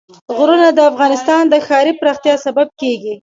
[0.37, 3.13] غرونه د افغانستان د ښاري پراختیا سبب کېږي.